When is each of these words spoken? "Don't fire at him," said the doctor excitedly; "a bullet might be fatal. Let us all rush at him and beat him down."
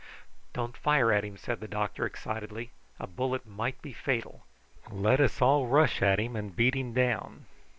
"Don't 0.53 0.75
fire 0.75 1.11
at 1.11 1.23
him," 1.23 1.37
said 1.37 1.59
the 1.59 1.67
doctor 1.67 2.07
excitedly; 2.07 2.71
"a 2.99 3.05
bullet 3.05 3.45
might 3.45 3.79
be 3.83 3.93
fatal. 3.93 4.43
Let 4.89 5.19
us 5.19 5.43
all 5.43 5.67
rush 5.67 6.01
at 6.01 6.17
him 6.19 6.35
and 6.35 6.55
beat 6.55 6.73
him 6.73 6.91
down." 6.95 7.45